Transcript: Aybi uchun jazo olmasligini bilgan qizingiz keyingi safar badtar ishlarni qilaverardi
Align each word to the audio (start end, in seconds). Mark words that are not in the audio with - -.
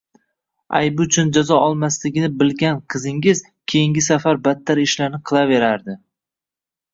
Aybi 0.77 1.01
uchun 1.03 1.27
jazo 1.35 1.59
olmasligini 1.65 2.29
bilgan 2.39 2.79
qizingiz 2.93 3.43
keyingi 3.75 4.03
safar 4.07 4.41
badtar 4.49 4.83
ishlarni 4.87 5.21
qilaverardi 5.33 5.97